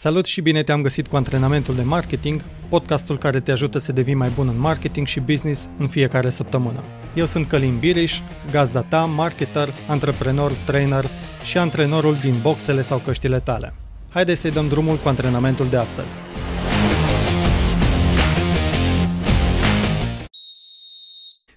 [0.00, 4.14] Salut și bine te-am găsit cu antrenamentul de marketing, podcastul care te ajută să devii
[4.14, 6.84] mai bun în marketing și business în fiecare săptămână.
[7.14, 11.04] Eu sunt Călin Biriș, gazda ta, marketer, antreprenor, trainer
[11.44, 13.74] și antrenorul din boxele sau căștile tale.
[14.08, 16.20] Haideți să-i dăm drumul cu antrenamentul de astăzi.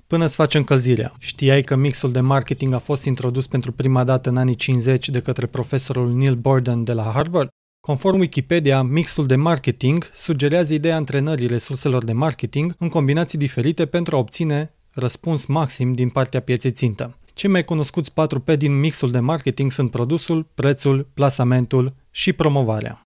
[0.08, 1.14] Până îți faci încălzirea.
[1.20, 5.22] Știai că mixul de marketing a fost introdus pentru prima dată în anii 50 de
[5.22, 7.50] către profesorul Neil Borden de la Harvard?
[7.82, 14.16] Conform Wikipedia, mixul de marketing sugerează ideea antrenării resurselor de marketing în combinații diferite pentru
[14.16, 17.18] a obține răspuns maxim din partea pieței țintă.
[17.34, 23.06] Cei mai cunoscuți 4P din mixul de marketing sunt produsul, prețul, plasamentul și promovarea.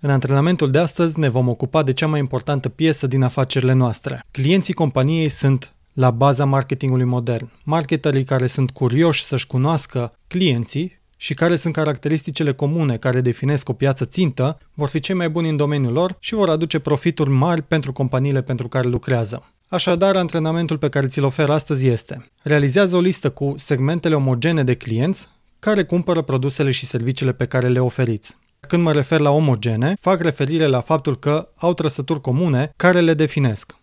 [0.00, 4.24] În antrenamentul de astăzi ne vom ocupa de cea mai importantă piesă din afacerile noastre.
[4.30, 7.50] Clienții companiei sunt la baza marketingului modern.
[7.64, 13.72] Marketerii care sunt curioși să-și cunoască clienții și care sunt caracteristicile comune care definesc o
[13.72, 17.62] piață țintă, vor fi cei mai buni în domeniul lor și vor aduce profituri mari
[17.62, 19.50] pentru companiile pentru care lucrează.
[19.68, 24.74] Așadar, antrenamentul pe care ți-l ofer astăzi este realizează o listă cu segmentele omogene de
[24.74, 28.36] clienți care cumpără produsele și serviciile pe care le oferiți.
[28.60, 33.14] Când mă refer la omogene, fac referire la faptul că au trăsături comune care le
[33.14, 33.76] definesc.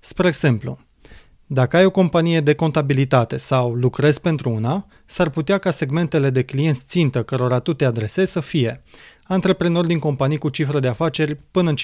[0.00, 0.78] Spre exemplu,
[1.50, 6.42] dacă ai o companie de contabilitate sau lucrezi pentru una, s-ar putea ca segmentele de
[6.42, 8.82] clienți țintă cărora tu te adresezi să fie
[9.22, 11.76] antreprenori din companii cu cifră de afaceri până în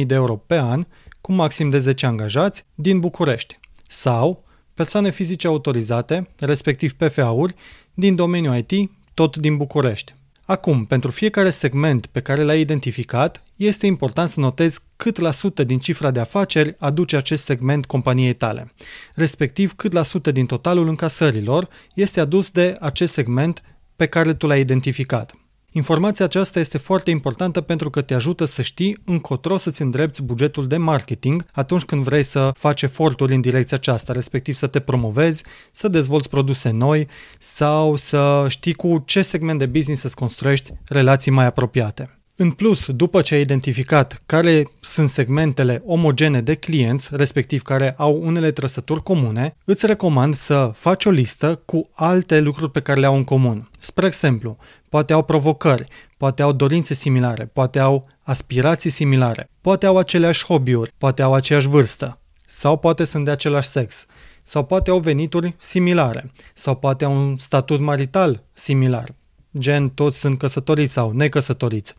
[0.00, 0.86] 500.000 de euro pe an,
[1.20, 3.58] cu maxim de 10 angajați, din București,
[3.88, 7.54] sau persoane fizice autorizate, respectiv PFA-uri,
[7.94, 10.14] din domeniul IT, tot din București.
[10.44, 15.64] Acum, pentru fiecare segment pe care l-ai identificat, este important să notezi cât la sută
[15.64, 18.72] din cifra de afaceri aduce acest segment companiei tale,
[19.14, 23.62] respectiv cât la sută din totalul încasărilor este adus de acest segment
[23.96, 25.34] pe care tu l-ai identificat.
[25.72, 30.66] Informația aceasta este foarte importantă pentru că te ajută să știi încotro să-ți îndrepți bugetul
[30.66, 35.44] de marketing atunci când vrei să faci eforturi în direcția aceasta, respectiv să te promovezi,
[35.72, 37.08] să dezvolți produse noi
[37.38, 42.17] sau să știi cu ce segment de business să-ți construiești relații mai apropiate.
[42.40, 48.20] În plus, după ce ai identificat care sunt segmentele omogene de clienți, respectiv care au
[48.22, 53.06] unele trăsături comune, îți recomand să faci o listă cu alte lucruri pe care le
[53.06, 53.70] au în comun.
[53.78, 54.56] Spre exemplu,
[54.88, 60.92] poate au provocări, poate au dorințe similare, poate au aspirații similare, poate au aceleași hobby-uri,
[60.98, 64.06] poate au aceeași vârstă, sau poate sunt de același sex,
[64.42, 69.14] sau poate au venituri similare, sau poate au un statut marital similar,
[69.58, 71.94] gen toți sunt căsătoriți sau necăsătoriți,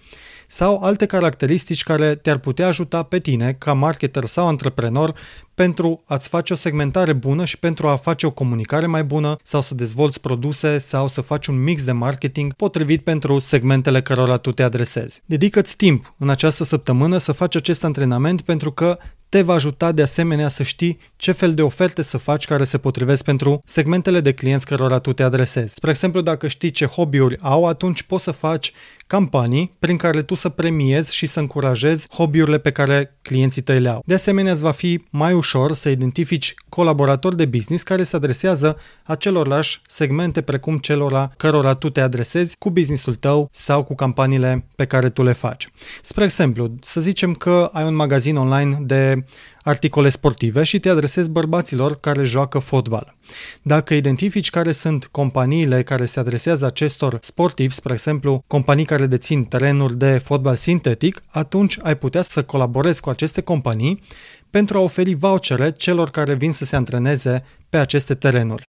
[0.52, 5.14] sau alte caracteristici care te-ar putea ajuta pe tine, ca marketer sau antreprenor,
[5.54, 9.62] pentru a-ți face o segmentare bună și pentru a face o comunicare mai bună sau
[9.62, 14.52] să dezvolți produse sau să faci un mix de marketing potrivit pentru segmentele cărora tu
[14.52, 15.22] te adresezi.
[15.26, 18.98] Dedică-ți timp în această săptămână să faci acest antrenament pentru că
[19.30, 22.78] te va ajuta de asemenea să știi ce fel de oferte să faci care se
[22.78, 25.74] potrivesc pentru segmentele de clienți cărora tu te adresezi.
[25.74, 28.74] Spre exemplu, dacă știi ce hobby-uri au, atunci poți să faci
[29.08, 33.89] campanii prin care tu să premiezi și să încurajezi hobby-urile pe care clienții tăi le
[33.89, 34.03] au.
[34.05, 38.77] De asemenea, îți va fi mai ușor să identifici colaboratori de business care se adresează
[39.03, 44.85] acelorlași segmente precum celor cărora tu te adresezi cu businessul tău sau cu campaniile pe
[44.85, 45.69] care tu le faci.
[46.01, 49.23] Spre exemplu, să zicem că ai un magazin online de
[49.63, 53.16] articole sportive și te adresezi bărbaților care joacă fotbal.
[53.61, 59.44] Dacă identifici care sunt companiile care se adresează acestor sportivi, spre exemplu, companii care dețin
[59.44, 64.01] terenuri de fotbal sintetic, atunci ai putea să colaborezi cu aceste companii
[64.50, 68.68] pentru a oferi vouchere celor care vin să se antreneze pe aceste terenuri.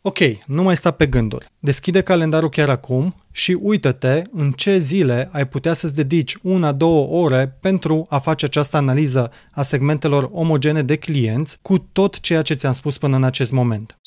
[0.00, 1.46] Ok, nu mai sta pe gânduri.
[1.58, 7.56] Deschide calendarul chiar acum și uită-te în ce zile ai putea să-ți dedici una-două ore
[7.60, 12.72] pentru a face această analiză a segmentelor omogene de clienți cu tot ceea ce ți-am
[12.72, 13.98] spus până în acest moment.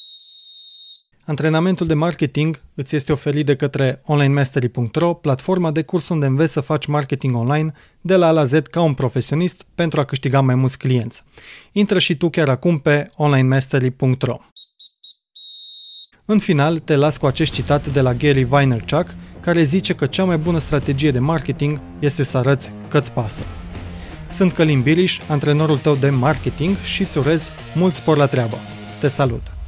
[1.29, 6.61] Antrenamentul de marketing îți este oferit de către onlinemastery.ro, platforma de curs unde înveți să
[6.61, 7.71] faci marketing online
[8.01, 11.23] de la A la Z ca un profesionist pentru a câștiga mai mulți clienți.
[11.71, 14.37] Intră și tu chiar acum pe onlinemastery.ro.
[16.25, 20.23] În final, te las cu acest citat de la Gary Vaynerchuk, care zice că cea
[20.23, 23.43] mai bună strategie de marketing este să arăți că-ți pasă.
[24.27, 28.57] Sunt Călin Biliș, antrenorul tău de marketing și îți urez mult spor la treabă.
[28.99, 29.58] Te salut!